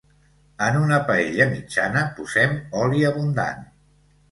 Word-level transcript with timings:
En 0.67 0.79
una 0.79 0.97
paella 1.09 1.47
mitjana 1.51 2.03
posem 2.17 2.59
oli 2.87 3.07
abundant. 3.13 3.65